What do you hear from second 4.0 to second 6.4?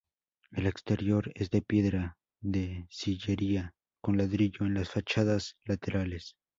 con ladrillo en las fachadas laterales.